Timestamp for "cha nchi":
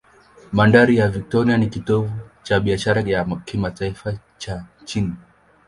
4.37-5.09